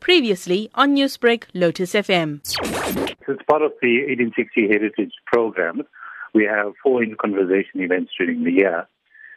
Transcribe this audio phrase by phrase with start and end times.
[0.00, 2.40] Previously on Newsbreak, Lotus FM.
[3.28, 5.82] As part of the 1860 Heritage Program,
[6.34, 8.86] we have four in conversation events during the year.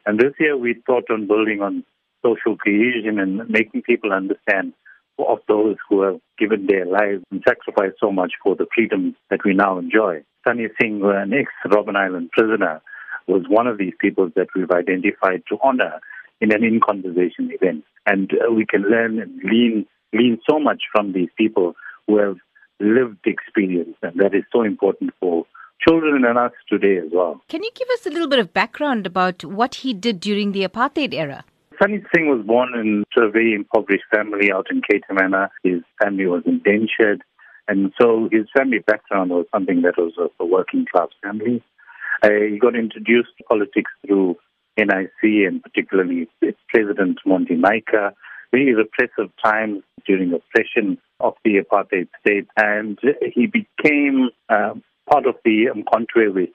[0.06, 1.84] And this year we thought on building on
[2.24, 4.74] social cohesion and making people understand
[5.20, 9.40] of those who have given their lives and sacrificed so much for the freedom that
[9.46, 10.24] we now enjoy.
[10.46, 12.82] Sunny Singh, an ex-Robben Island prisoner,
[13.28, 16.00] was one of these people that we've identified to honor
[16.42, 17.84] in an in-conversation event.
[18.05, 21.75] And uh, we can learn and lean, lean so much from these people
[22.07, 22.38] who have
[22.79, 25.46] lived experience, and that is so important for
[25.86, 27.42] children and us today as well.
[27.50, 30.65] Can you give us a little bit of background about what he did during the
[30.65, 31.43] apartheid era?
[31.82, 35.50] Sunny Singh was born into a very impoverished family out in Manor.
[35.64, 37.23] His family was indentured,
[37.67, 41.64] and so his family background was something that was a working class family.
[42.22, 44.38] Uh, he got introduced to politics through
[44.77, 46.27] NIC and particularly
[46.69, 48.14] President Monty Naicker.
[48.53, 53.00] Very repressive times during oppression of the apartheid state, and
[53.34, 54.75] he became uh,
[55.09, 55.83] part of the um,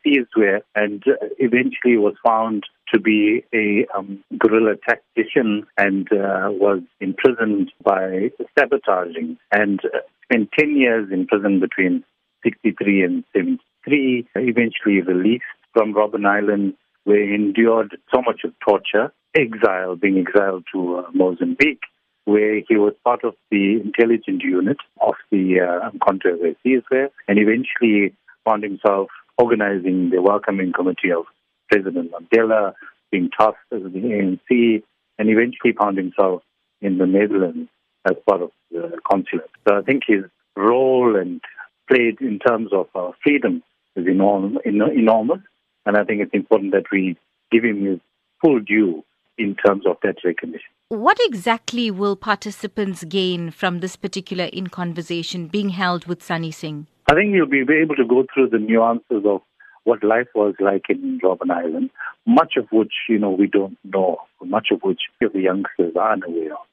[0.05, 1.03] thieves were, and
[1.39, 9.37] eventually was found to be a um, guerrilla tactician and uh, was imprisoned by sabotaging
[9.53, 9.81] and
[10.25, 12.05] spent 10 years in prison between
[12.45, 19.13] 63 and 73, eventually released from Robben Island, where he endured so much of torture,
[19.35, 21.83] exile, being exiled to uh, Mozambique,
[22.29, 28.15] where he was part of the intelligence unit of the uh, Contra where and eventually
[28.45, 31.25] found himself organizing the welcoming committee of
[31.71, 32.75] President Mandela,
[33.11, 34.83] being tasked as the ANC,
[35.19, 36.43] and eventually found himself
[36.83, 37.71] in the Netherlands
[38.05, 39.51] as part of the consulate.
[39.67, 41.41] So I think his role and
[41.89, 43.63] played in terms of uh, freedom
[43.97, 45.41] is enorm- enormous,
[45.87, 47.17] and I think it's important that we
[47.51, 48.01] give him his
[48.43, 49.03] full due
[49.39, 50.69] in terms of that recognition.
[50.89, 56.87] What exactly will participants gain from this particular in conversation being held with Sunny Singh?
[57.11, 59.43] I think you'll be able to go through the nuances of
[59.85, 61.91] what life was like in Robben Island,
[62.27, 66.53] much of which, you know, we don't know, much of which the youngsters are unaware
[66.53, 66.67] of.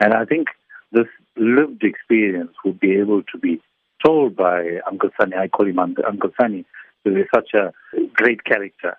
[0.00, 0.48] And I think
[0.90, 3.62] this lived experience would be able to be
[4.04, 5.36] told by Uncle Sunny.
[5.36, 6.66] I call him Uncle Sunny
[7.02, 7.72] because he's such a
[8.12, 8.98] great character.